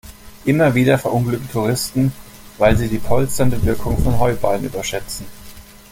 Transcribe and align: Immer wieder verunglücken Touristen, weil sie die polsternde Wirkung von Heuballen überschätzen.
Immer 0.45 0.73
wieder 0.73 0.97
verunglücken 0.97 1.47
Touristen, 1.51 2.11
weil 2.57 2.75
sie 2.75 2.87
die 2.87 2.97
polsternde 2.97 3.63
Wirkung 3.63 3.99
von 4.03 4.17
Heuballen 4.19 4.63
überschätzen. 4.65 5.27